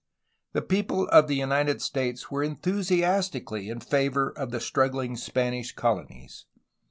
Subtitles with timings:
[0.53, 6.47] The people of the United States were enthusiastically in favor of the struggling Spanish colonies.